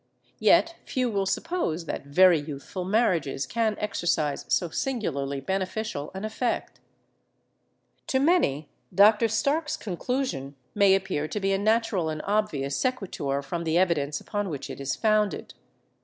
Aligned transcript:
Yet 0.39 0.77
few 0.83 1.11
will 1.11 1.27
suppose 1.27 1.85
that 1.85 2.07
very 2.07 2.39
youthful 2.39 2.83
marriages 2.85 3.45
can 3.45 3.77
exercise 3.77 4.45
so 4.47 4.69
singularly 4.71 5.39
beneficial 5.41 6.09
an 6.15 6.25
effect. 6.25 6.79
To 8.07 8.17
many 8.17 8.67
Dr. 8.91 9.27
Stark's 9.27 9.77
conclusion 9.77 10.55
may 10.73 10.95
appear 10.95 11.27
to 11.27 11.39
be 11.39 11.51
a 11.53 11.59
natural 11.59 12.09
and 12.09 12.23
obvious 12.25 12.75
sequitur 12.75 13.43
from 13.43 13.63
the 13.63 13.77
evidence 13.77 14.19
upon 14.19 14.49
which 14.49 14.71
it 14.71 14.81
is 14.81 14.95
founded. 14.95 15.53